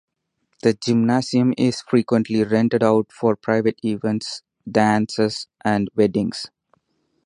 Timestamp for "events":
3.85-4.41